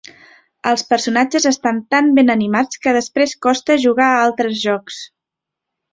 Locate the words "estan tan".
1.49-2.09